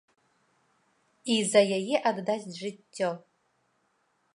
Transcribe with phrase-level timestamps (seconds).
[1.35, 3.09] І за яе аддасць жыццё.